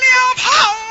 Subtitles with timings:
[0.00, 0.87] 了炮。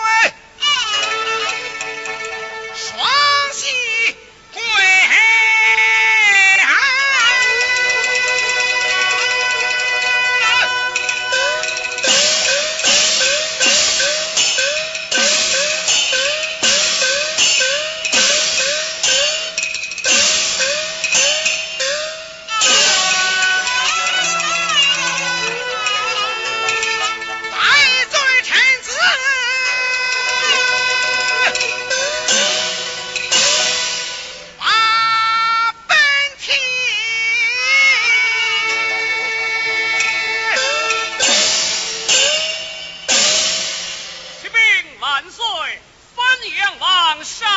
[47.24, 47.48] 上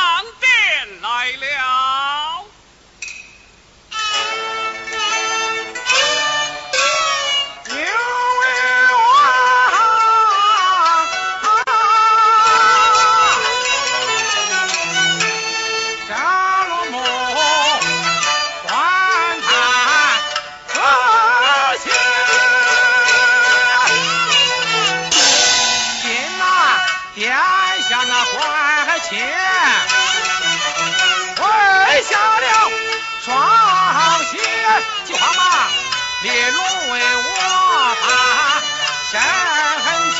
[36.23, 36.57] 列如
[36.91, 38.61] 为我把
[39.09, 39.19] 身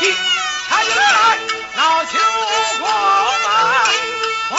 [0.00, 0.12] 骑
[0.68, 1.38] 插进来
[1.76, 2.18] 老秋
[2.80, 2.90] 光
[3.42, 3.50] 芒
[4.50, 4.58] 万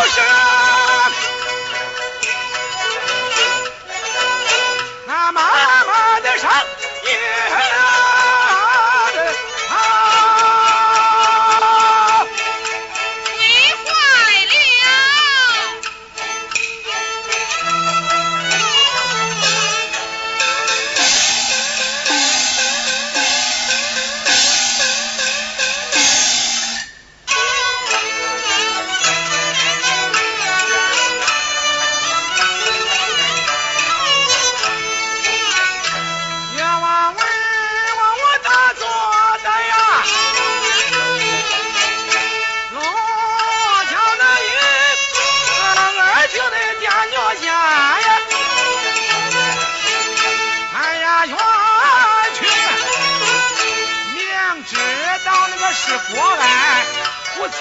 [0.00, 0.37] Explosion!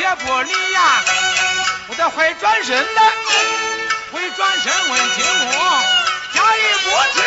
[0.07, 1.03] 铁不理呀，
[1.89, 3.01] 我得会转身的，
[4.13, 5.59] 会转身问金公，
[6.33, 7.19] 假意不知。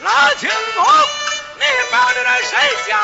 [0.00, 0.86] 老金公，
[1.58, 1.62] 你
[1.92, 2.50] 抱着那谁
[2.88, 2.96] 家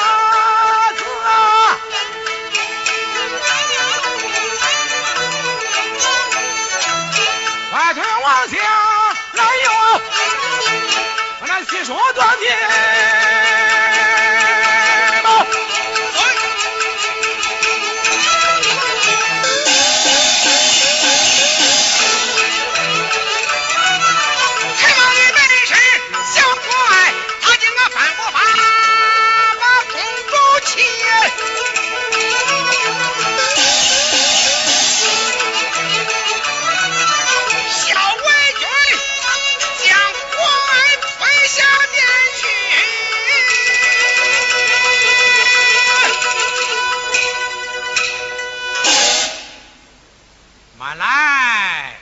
[50.94, 51.98] 说来。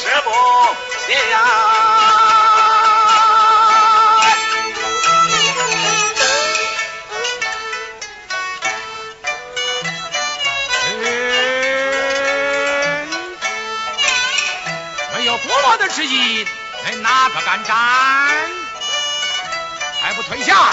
[0.00, 0.30] 是不
[1.30, 1.36] 呀？
[15.16, 16.46] 没有国王的旨意，
[16.84, 17.76] 人哪个敢站？
[20.00, 20.72] 还不退下！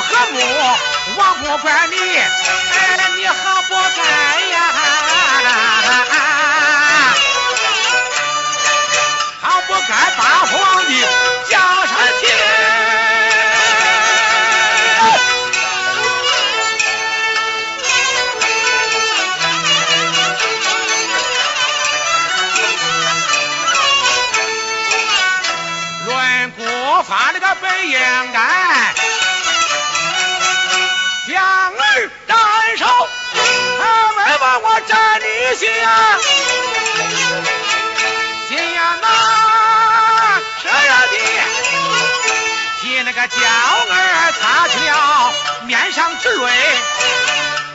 [0.00, 0.40] 和睦，
[1.16, 1.96] 我不管你？
[1.96, 4.02] 哎，你何不该
[4.52, 4.69] 呀？
[34.86, 35.88] 这女婿啊！
[38.48, 39.04] 今呀那
[40.62, 41.14] 这样的
[42.80, 45.32] 替那个娇儿擦去了
[45.66, 46.46] 面上之泪，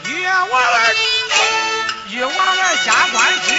[0.07, 0.95] 与我儿
[2.09, 3.15] 与我儿下官
[3.47, 3.49] 去